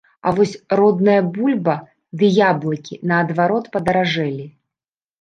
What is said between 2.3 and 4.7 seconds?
яблыкі, наадварот, падаражэлі!